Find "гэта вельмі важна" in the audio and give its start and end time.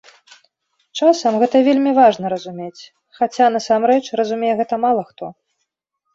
1.43-2.25